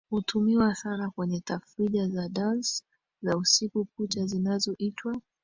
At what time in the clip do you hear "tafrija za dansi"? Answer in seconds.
1.39-2.83